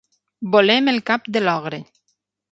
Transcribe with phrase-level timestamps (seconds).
[0.53, 1.79] Volem el cap de l'ogre.